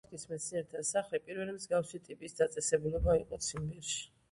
[0.03, 4.05] ტომსკის მეცნიერთა სახლი პირველი მსგავსი ტიპის დაწესებულება იყო ციმბირში.